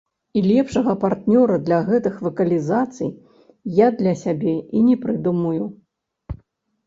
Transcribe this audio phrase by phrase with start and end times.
[0.39, 3.11] І лепшага партнёра для гэтых вакалізацый
[3.79, 5.65] я для сябе і не прыдумаю.